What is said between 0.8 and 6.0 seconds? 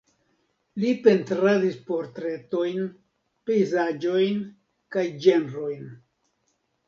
Li pentradis portretojn, pejzaĝojn kaj ĝenrojn.